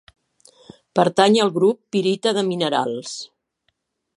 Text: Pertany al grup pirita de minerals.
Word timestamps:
Pertany 0.99 1.37
al 1.43 1.53
grup 1.57 1.79
pirita 1.97 2.33
de 2.39 2.45
minerals. 2.51 3.13